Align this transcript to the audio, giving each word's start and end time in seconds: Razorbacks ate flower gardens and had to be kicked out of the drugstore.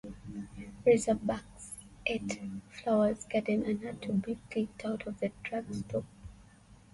Razorbacks 0.83 1.73
ate 2.07 2.41
flower 2.71 3.13
gardens 3.29 3.67
and 3.67 3.83
had 3.83 4.01
to 4.01 4.13
be 4.13 4.39
kicked 4.49 4.83
out 4.83 5.05
of 5.05 5.19
the 5.19 5.31
drugstore. 5.43 6.05